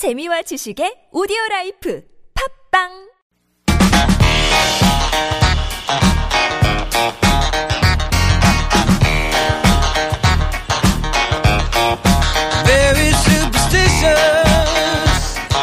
[0.00, 2.00] 재미와 지식의 오디오 라이프.
[2.32, 3.10] 팝빵!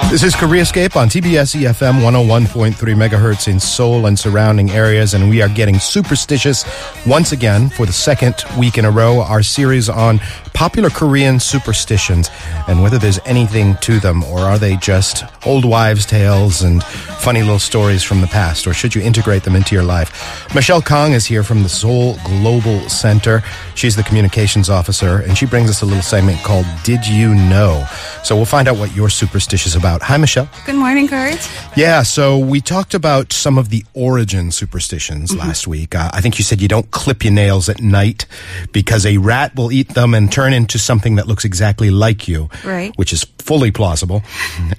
[0.09, 5.41] This is Koreascape on TBS EFM 101.3 megahertz in Seoul and surrounding areas, and we
[5.41, 6.63] are getting superstitious
[7.05, 9.21] once again for the second week in a row.
[9.21, 10.21] Our series on
[10.57, 12.31] popular Korean superstitions
[12.67, 17.41] and whether there's anything to them, or are they just old wives' tales and funny
[17.41, 20.51] little stories from the past, or should you integrate them into your life?
[20.55, 23.43] Michelle Kang is here from the Seoul Global Center.
[23.75, 27.85] She's the communications officer, and she brings us a little segment called Did You Know?
[28.23, 30.01] So we'll find out what you're superstitious about.
[30.01, 30.49] Hi, Michelle.
[30.65, 31.37] Good morning, Kurt.
[31.77, 35.39] Yeah, so we talked about some of the origin superstitions Mm-hmm.
[35.39, 35.93] last week.
[35.95, 38.26] Uh, I think you said you don't clip your nails at night
[38.71, 42.49] because a rat will eat them and turn into something that looks exactly like you.
[42.63, 42.95] Right.
[42.97, 44.23] Which is fully plausible.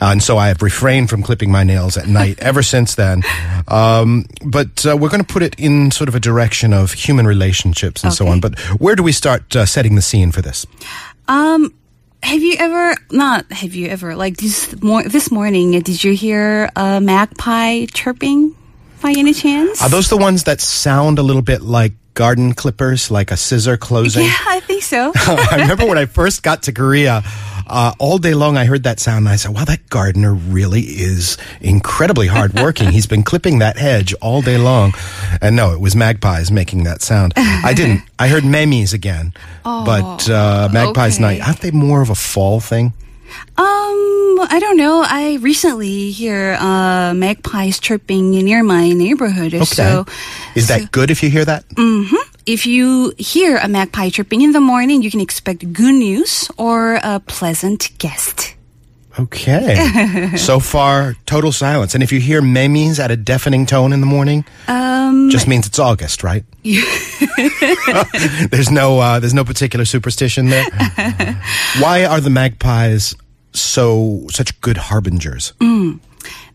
[0.01, 3.23] And so I have refrained from clipping my nails at night ever since then.
[3.67, 7.27] Um, but uh, we're going to put it in sort of a direction of human
[7.27, 8.41] relationships and so on.
[8.41, 10.67] But where do we start uh, setting the scene for this?
[11.29, 11.75] Um,
[12.23, 15.77] have you ever not have you ever like this mor- this morning?
[15.77, 18.57] uh, Did you hear a magpie chirping
[19.01, 19.81] by any chance?
[19.83, 23.77] Are those the ones that sound a little bit like garden clippers, like a scissor
[23.77, 24.25] closing?
[24.25, 25.13] yeah, I think so.
[25.17, 27.23] I remember when I first got to Korea,
[27.69, 30.81] uh, all day long I heard that sound and I said, wow, that gardener really
[30.81, 32.91] is incredibly hardworking.
[32.91, 34.95] He's been clipping that hedge all day long.
[35.41, 37.35] And no, it was magpies making that sound.
[37.37, 38.03] I didn't.
[38.19, 39.33] I heard memes again.
[39.63, 41.23] but uh, magpies okay.
[41.23, 42.95] night, aren't they more of a fall thing?
[43.57, 45.05] Um, I don't know.
[45.07, 49.53] I recently hear uh, magpies chirping near my neighborhood.
[49.67, 50.07] So,
[50.55, 51.65] is that good if you hear that?
[52.47, 57.01] if you hear a magpie chirping in the morning, you can expect good news or
[57.03, 58.58] a pleasant guest.
[59.19, 60.33] Okay.
[60.37, 61.95] so far, total silence.
[61.95, 65.67] And if you hear memes at a deafening tone in the morning, Um, just means
[65.67, 66.45] it's August, right?
[68.51, 70.65] there's no uh, there's no particular superstition there.
[71.81, 73.15] Why are the magpies
[73.53, 75.53] so such good harbingers?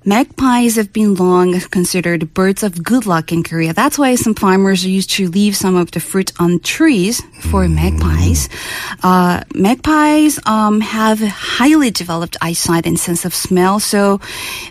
[0.05, 3.71] Magpies have been long considered birds of good luck in Korea.
[3.71, 8.49] That's why some farmers used to leave some of the fruit on trees for magpies.
[9.01, 14.19] Uh, magpies um, have highly developed eyesight and sense of smell, so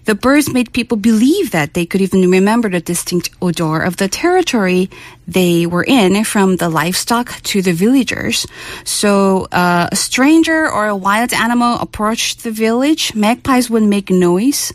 [0.05, 4.09] the birds made people believe that they could even remember the distinct odor of the
[4.09, 4.91] territory
[5.27, 8.47] they were in, from the livestock to the villagers.
[8.85, 14.75] So uh, a stranger or a wild animal approached the village, magpies would make noise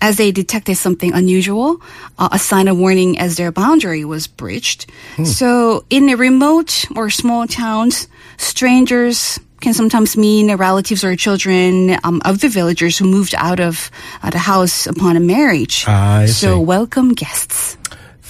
[0.00, 1.80] as they detected something unusual,
[2.18, 4.90] uh, a sign of warning as their boundary was breached.
[5.24, 12.22] So in the remote or small towns, strangers can sometimes mean relatives or children um,
[12.24, 13.90] of the villagers who moved out of
[14.22, 15.84] uh, the house upon a marriage.
[15.86, 17.76] I so welcome guests.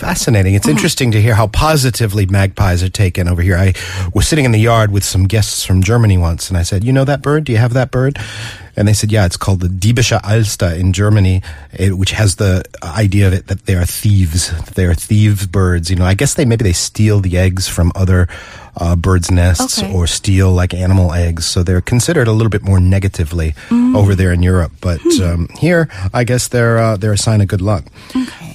[0.00, 0.55] Fascinating.
[0.55, 3.55] It's interesting to hear how positively magpies are taken over here.
[3.55, 3.75] I
[4.15, 6.93] was sitting in the yard with some guests from Germany once, and I said, "You
[6.94, 7.44] know that bird?
[7.44, 8.19] Do you have that bird?"
[8.77, 11.43] And they said, "Yeah, it's called the Diebische Elster in Germany,
[11.78, 14.50] which has the idea of it that they are thieves.
[14.75, 15.91] They are thieves birds.
[15.91, 18.27] You know, I guess they maybe they steal the eggs from other
[18.81, 19.93] uh, birds' nests Okay.
[19.95, 21.45] or steal like animal eggs.
[21.47, 23.55] So they're considered a little bit more negatively
[23.95, 24.73] over there in Europe.
[24.81, 27.85] But um, here, I guess they're uh, they're a sign of good luck.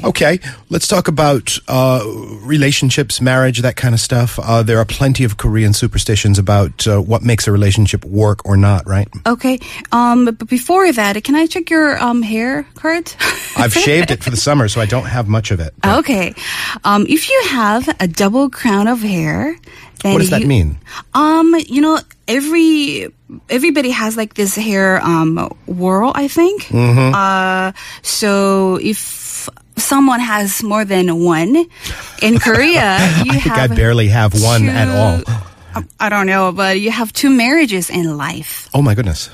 [0.04, 2.02] Okay, let's talk about uh,
[2.42, 4.38] relationships, marriage, that kind of stuff.
[4.40, 8.56] Uh, there are plenty of Korean superstitions about uh, what makes a relationship work or
[8.58, 9.08] not, right?
[9.26, 9.60] Okay.
[9.92, 13.16] Um, but before that, can I check your um, hair, Kurt?
[13.58, 15.74] I've shaved it for the summer, so I don't have much of it.
[15.82, 16.34] But Okay.
[16.84, 19.58] Um, if you have a double crown of hair,
[20.04, 20.78] then what does that mean?
[21.14, 23.14] Um, you know, every
[23.50, 26.64] everybody has like this hair um whirl, I think.
[26.66, 27.16] Mm-hmm.
[27.16, 31.66] Uh, so if someone has more than one
[32.22, 35.24] in Korea, you I think I barely have one at all.
[36.00, 38.70] I don't know, but you have two marriages in life.
[38.74, 39.30] Oh my goodness.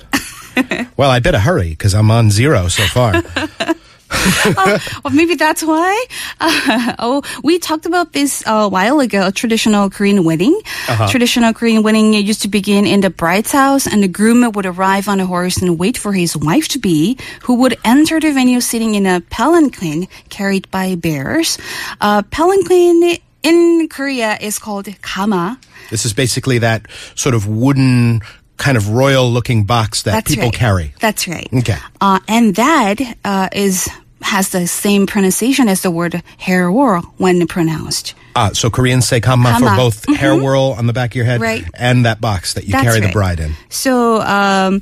[0.97, 3.21] well, I better hurry because I'm on zero so far.
[5.03, 6.05] Well, maybe that's why.
[6.39, 9.27] Uh, oh, we talked about this a while ago.
[9.27, 10.59] A traditional Korean wedding.
[10.87, 11.07] Uh-huh.
[11.07, 15.07] Traditional Korean wedding used to begin in the bride's house, and the groom would arrive
[15.07, 18.61] on a horse and wait for his wife to be, who would enter the venue
[18.61, 21.57] sitting in a palanquin carried by bears.
[21.99, 25.59] Uh, palanquin in Korea is called kama.
[25.89, 26.85] This is basically that
[27.15, 28.21] sort of wooden,
[28.61, 30.53] kind of royal looking box that That's people right.
[30.53, 30.93] carry.
[31.01, 31.49] That's right.
[31.51, 31.77] Okay.
[31.99, 33.89] Uh, and that uh, is
[34.21, 38.13] has the same pronunciation as the word hair whirl when pronounced.
[38.35, 41.41] Ah, so Koreans say kama, for both hair whirl on the back of your head
[41.41, 41.65] Right.
[41.73, 43.53] and that box that you That's carry the bride in.
[43.69, 44.81] So um,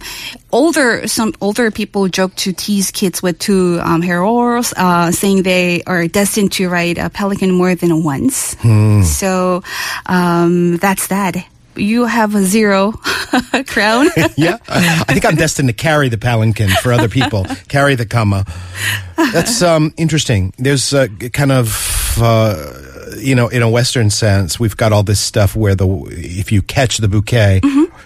[0.52, 5.44] older some older people joke to tease kids with two um, hair whirls, uh, saying
[5.44, 8.54] they are destined to ride a pelican more than once.
[8.60, 9.02] Hmm.
[9.04, 9.64] So
[10.06, 11.38] um, that's that.
[11.80, 12.92] You have a zero
[13.68, 14.08] crown.
[14.38, 14.58] Yeah.
[14.70, 18.46] I think I'm destined to carry the palanquin for other people, carry the kama.
[19.18, 20.54] That's um, interesting.
[20.58, 22.74] There's a kind of, uh,
[23.18, 26.62] you know, in a Western sense, we've got all this stuff where the if you
[26.62, 27.60] catch the bouquet,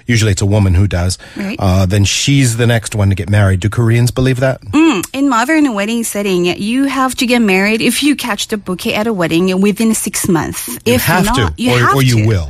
[0.07, 1.57] usually it's a woman who does, Right.
[1.59, 3.59] uh, then she's the next one to get married.
[3.59, 4.61] Do Koreans believe that?
[5.13, 9.05] In modern wedding setting, you have to get married if you catch the bouquet at
[9.07, 10.67] a wedding within six months.
[10.85, 12.27] You if have not, to, you or, have or you to.
[12.27, 12.49] will.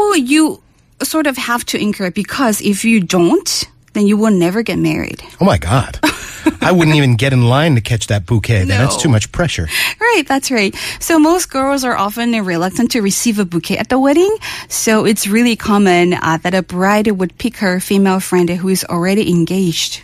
[0.00, 0.62] Well, you
[1.02, 4.78] sort of have to incur it because if you don't, then you will never get
[4.78, 5.22] married.
[5.40, 6.00] Oh my God.
[6.62, 8.64] I wouldn't even get in line to catch that bouquet.
[8.64, 9.68] Then That's too much pressure.
[10.00, 10.74] Right, that's right.
[11.00, 14.34] So most girls are often reluctant to receive a bouquet at the wedding.
[14.68, 18.84] So it's really common uh, that a bride would pick her female friend who is
[18.84, 20.00] already engaged.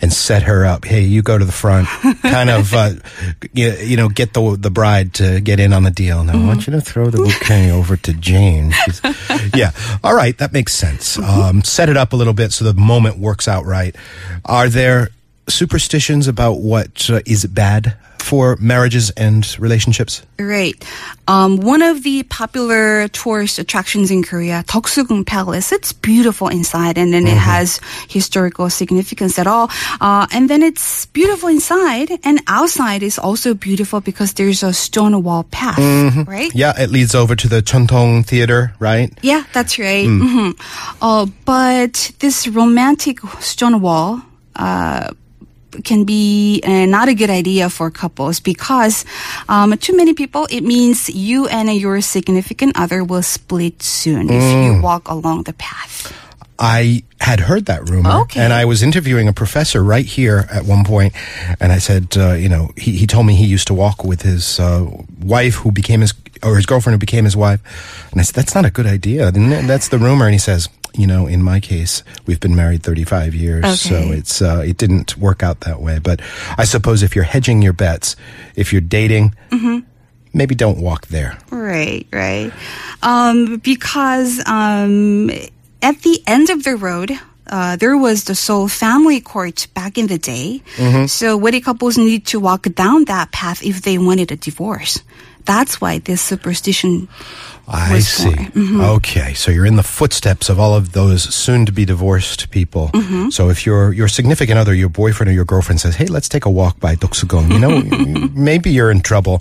[0.00, 0.84] And set her up.
[0.84, 1.88] Hey, you go to the front.
[2.22, 2.90] kind of, uh,
[3.52, 6.24] you, you know, get the the bride to get in on the deal.
[6.24, 8.72] Now, I want you to throw the bouquet over to Jane.
[8.84, 9.00] She's,
[9.54, 9.70] yeah,
[10.02, 11.18] all right, that makes sense.
[11.18, 13.94] Um, set it up a little bit so the moment works out right.
[14.44, 15.08] Are there
[15.48, 17.96] superstitions about what uh, is bad
[18.34, 20.22] for marriages and relationships?
[20.40, 20.74] Right.
[21.28, 27.14] Um, one of the popular tourist attractions in Korea, Deoksugung Palace, it's beautiful inside and
[27.14, 27.78] then it has
[28.08, 29.70] historical significance at all.
[30.00, 35.22] Uh, and then it's beautiful inside and outside is also beautiful because there's a stone
[35.22, 35.78] wall path,
[36.26, 36.50] right?
[36.54, 39.14] Yeah, it leads over to the Jeongdong Theater, right?
[39.22, 40.06] Yeah, that's right.
[40.10, 40.50] hmm
[41.00, 44.20] Uh, but this romantic stone wall
[44.56, 45.14] uh,
[45.82, 49.04] can be uh, not a good idea for couples because
[49.48, 54.42] um, too many people, it means you and your significant other will split soon if
[54.42, 56.12] you walk along the path.
[56.56, 58.40] I had heard that rumor, Okay.
[58.40, 61.12] and I was interviewing a professor right here at one point,
[61.58, 64.22] and I said, uh, you know, he, he told me he used to walk with
[64.22, 64.86] his uh,
[65.20, 67.60] wife, who became his or his girlfriend, who became his wife,
[68.12, 69.28] and I said, that's not a good idea.
[69.28, 70.68] And that's the rumor, and he says.
[70.96, 75.16] You know, in my case, we've been married 35 years, so it's uh, it didn't
[75.16, 75.98] work out that way.
[75.98, 76.20] But
[76.56, 78.14] I suppose if you're hedging your bets,
[78.54, 79.34] if you're dating,
[80.32, 81.36] maybe don't walk there.
[81.50, 82.52] Right, right.
[83.02, 85.30] Um, because um,
[85.82, 87.10] at the end of the road,
[87.46, 90.62] uh, there was the Seoul family court back in the day.
[91.06, 95.02] So wedding couples need to walk down that path if they wanted a divorce.
[95.44, 97.08] That's why this superstition.
[97.66, 98.34] I see.
[98.34, 98.80] born.
[98.80, 102.90] Okay, so you're in the footsteps of all of those soon to be divorced people.
[103.30, 106.44] So if your your significant other, your boyfriend or your girlfriend says, "Hey, let's take
[106.44, 109.40] a walk by Deoksugung," you know, maybe you're in trouble.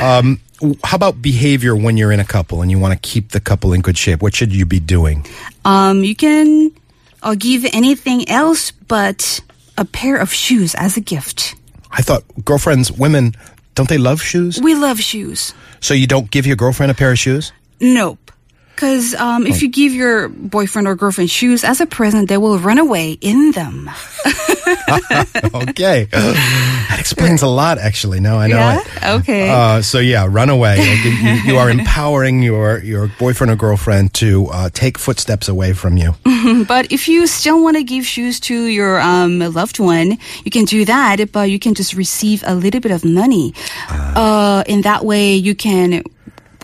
[0.00, 0.40] Um,
[0.84, 3.72] how about behavior when you're in a couple and you want to keep the couple
[3.72, 4.22] in good shape?
[4.22, 5.26] What should you be doing?
[5.64, 6.72] Um, you can
[7.22, 9.40] uh, give anything else but
[9.78, 11.54] a pair of shoes as a gift.
[11.90, 13.34] I thought girlfriends, women,
[13.80, 14.60] don't they love shoes?
[14.60, 15.54] We love shoes.
[15.80, 17.50] So you don't give your girlfriend a pair of shoes?
[17.80, 18.30] Nope.
[18.74, 22.58] Because um, if you give your boyfriend or girlfriend shoes as a present, they will
[22.58, 23.88] run away in them.
[25.66, 26.04] okay.
[26.10, 28.20] that explains a lot, actually.
[28.20, 28.80] No, I know Yeah?
[28.80, 29.20] it.
[29.20, 29.50] Okay.
[29.50, 30.76] Uh, so yeah, run away.
[30.80, 35.72] You, you- you are empowering your, your boyfriend or girlfriend to uh, take footsteps away
[35.72, 36.14] from you.
[36.66, 40.64] But if you still want to give shoes to your um, loved one, you can
[40.64, 43.52] do that, but you can just receive a little bit of money.
[43.90, 46.02] Uh, in that way, you can,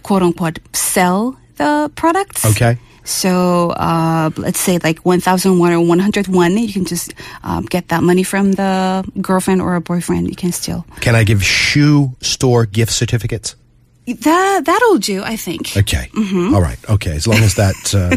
[0.02, 2.44] quote unquote, sell the products.
[2.46, 2.78] Okay.
[3.06, 8.22] So uh, let's say like 1,001 or 101, you can just um, get that money
[8.24, 10.28] from the girlfriend or a boyfriend.
[10.28, 10.84] You can steal.
[11.00, 13.54] Can I give shoe store gift certificates?
[14.06, 15.76] That, that'll do, I think.
[15.76, 16.08] Okay.
[16.14, 16.54] Mm-hmm.
[16.54, 16.78] All right.
[16.88, 17.10] Okay.
[17.16, 17.74] As long as that,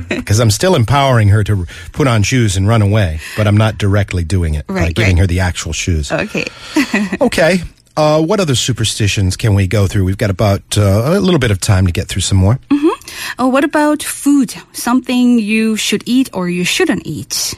[0.09, 3.77] because I'm still empowering her to put on shoes and run away, but I'm not
[3.79, 5.21] directly doing it by Right, giving right.
[5.21, 6.11] her the actual shoes.
[6.11, 6.45] Okay.
[7.21, 7.59] Okay.
[7.97, 10.05] Uh, what other superstitions can we go through?
[10.05, 12.57] We've got about uh, a little bit of time to get through some more.
[13.37, 14.53] Oh, what about food?
[14.73, 17.55] Something you should eat or you shouldn't eat?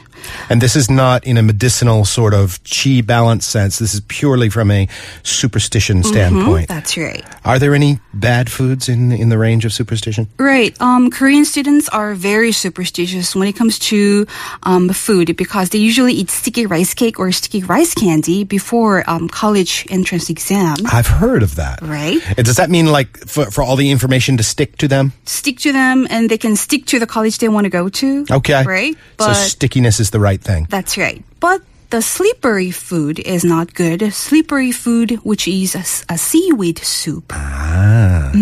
[0.48, 3.78] And this is not in a medicinal sort of chi balance sense.
[3.78, 4.88] This is purely from a
[5.22, 6.68] superstition standpoint.
[6.68, 7.24] That's right.
[7.44, 10.28] Are there any bad foods in in the range of superstition?
[10.38, 10.78] Right.
[10.80, 14.26] Um, Korean students are very superstitious when it comes to
[14.62, 19.28] um, food because they usually eat sticky rice cake or sticky rice candy before um,
[19.28, 20.76] college entrance exam.
[20.86, 21.82] I've heard of that.
[21.82, 22.20] Right.
[22.36, 25.12] Does that mean like for, for all the information to stick to them?
[25.24, 28.26] Stick to them and they can stick to the college they want to go to.
[28.30, 28.62] Okay.
[28.64, 28.94] Right.
[29.18, 30.66] so But stickiness is the right thing.
[30.70, 31.24] that's right.
[31.40, 34.12] But the slippery food is not good.
[34.14, 35.74] Slippery food, which is
[36.08, 37.32] a seaweed soup.
[37.34, 38.32] Ah.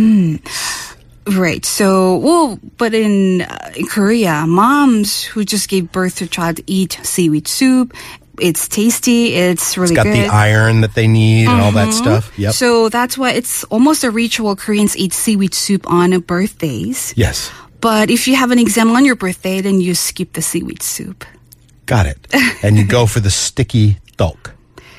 [1.27, 1.65] Right.
[1.65, 6.61] So, well, but in, uh, in Korea, moms who just gave birth to a child
[6.67, 7.95] eat seaweed soup.
[8.41, 9.35] It's tasty.
[9.35, 10.17] It's really It's got good.
[10.17, 12.33] the iron that they need and all that stuff.
[12.39, 12.55] Yep.
[12.55, 14.57] So that's why it's almost a ritual.
[14.57, 17.12] Koreans eat seaweed soup on birthdays.
[17.17, 17.50] yes.
[17.81, 21.25] But if you have an exam on your birthday, then you skip the seaweed soup.
[21.91, 22.25] Got it.
[22.63, 24.55] and you go for the sticky dok.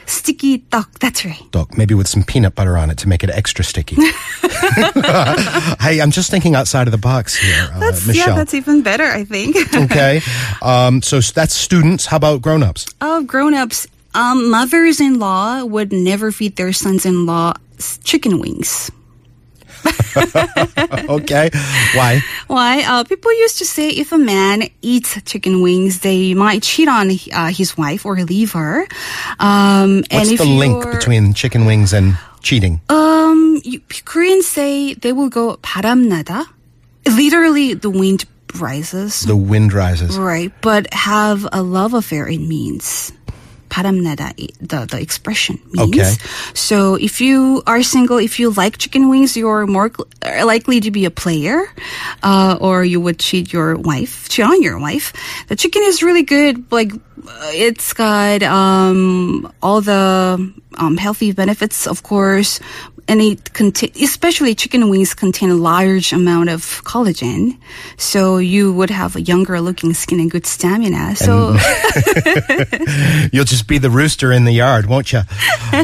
[0.07, 0.99] Sticky duck.
[0.99, 1.41] That's right.
[1.51, 3.95] Dok, maybe with some peanut butter on it to make it extra sticky.
[5.79, 8.27] hey, I'm just thinking outside of the box here, uh, That's, Michelle.
[8.27, 9.55] yeah, that's even better, I think.
[9.73, 10.19] okay.
[10.61, 12.05] Um, so that's students.
[12.05, 12.87] How about grown-ups?
[12.99, 17.53] of grown-ups, um, mothers-in-law would never feed their sons-in-law
[18.03, 18.91] chicken wings.
[21.08, 21.50] Okay.
[21.94, 22.20] Why?
[22.46, 22.82] Why?
[22.82, 27.10] Uh, people used to say if a man eats chicken wings, they might cheat on
[27.32, 28.86] uh, his wife or leave her.
[29.38, 32.80] Um, and What's if the link you're- between chicken wings and cheating?
[32.88, 36.46] Um, you, Koreans say they will go 바람나다.
[37.06, 38.24] Literally, the wind
[38.58, 39.20] rises.
[39.22, 40.18] the wind rises.
[40.18, 43.12] Right, but have a love affair it means.
[43.70, 45.90] 바람나다, i- the, the expression means.
[45.90, 46.14] Okay.
[46.54, 50.80] So if you are single, if you like chicken wings, you're more cl- uh, likely
[50.80, 51.66] to be a player,
[52.22, 55.12] uh, or you would cheat your wife, cheat on your wife.
[55.48, 56.64] The chicken is really good.
[56.70, 60.38] Like, uh, it's got, um, all the,
[60.78, 62.60] um, healthy benefits, of course.
[63.07, 67.57] and it contain, especially chicken wings contain a large amount of collagen.
[67.97, 71.15] So you would have a younger looking skin and good stamina.
[71.15, 71.55] So,
[73.33, 75.21] You'll just be the rooster in the yard, won't you?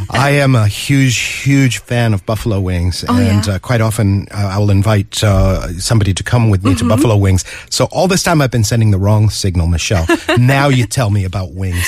[0.09, 3.55] I am a huge, huge fan of buffalo wings, Oh, and yeah?
[3.55, 6.88] uh, quite often uh, I will invite uh, somebody to come with me Mm-hmm.
[6.89, 7.43] to buffalo wings.
[7.69, 10.05] So all this time I've been sending the wrong signal, Michelle.
[10.38, 11.86] now you tell me about wings.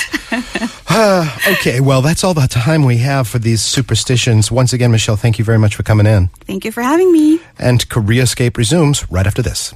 [0.92, 4.50] Ah, okay, well that's all the time we have for these superstitions.
[4.50, 6.28] Once again, Michelle, thank you very much for coming in.
[6.46, 7.38] thank you for having me.
[7.58, 9.72] And Koreascape resumes right after this.